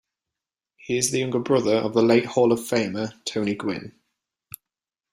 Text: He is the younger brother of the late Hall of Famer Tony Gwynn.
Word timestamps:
He 0.77 0.97
is 0.97 1.11
the 1.11 1.19
younger 1.19 1.37
brother 1.37 1.75
of 1.75 1.93
the 1.93 2.01
late 2.01 2.25
Hall 2.25 2.51
of 2.51 2.59
Famer 2.61 3.13
Tony 3.23 3.53
Gwynn. 3.53 3.93